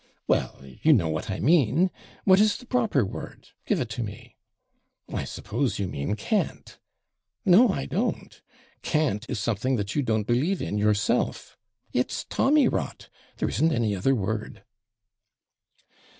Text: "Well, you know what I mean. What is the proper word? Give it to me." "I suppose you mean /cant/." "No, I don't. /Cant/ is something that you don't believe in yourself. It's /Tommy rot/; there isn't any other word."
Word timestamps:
"Well, 0.25 0.59
you 0.81 0.93
know 0.93 1.09
what 1.09 1.29
I 1.29 1.39
mean. 1.39 1.91
What 2.23 2.39
is 2.39 2.57
the 2.57 2.65
proper 2.65 3.05
word? 3.05 3.49
Give 3.67 3.79
it 3.79 3.89
to 3.91 4.03
me." 4.03 4.35
"I 5.13 5.25
suppose 5.25 5.77
you 5.77 5.87
mean 5.87 6.15
/cant/." 6.15 6.77
"No, 7.45 7.69
I 7.69 7.85
don't. 7.85 8.41
/Cant/ 8.81 9.29
is 9.29 9.39
something 9.39 9.75
that 9.75 9.93
you 9.93 10.01
don't 10.01 10.25
believe 10.25 10.59
in 10.59 10.79
yourself. 10.79 11.55
It's 11.93 12.23
/Tommy 12.31 12.67
rot/; 12.67 13.09
there 13.37 13.49
isn't 13.49 13.71
any 13.71 13.95
other 13.95 14.15
word." 14.15 14.63